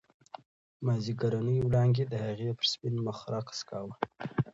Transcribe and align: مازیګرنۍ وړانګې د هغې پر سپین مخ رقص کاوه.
مازیګرنۍ 0.85 1.57
وړانګې 1.61 2.05
د 2.07 2.13
هغې 2.25 2.49
پر 2.57 2.65
سپین 2.71 2.95
مخ 3.05 3.17
رقص 3.33 3.59
کاوه. 3.69 3.95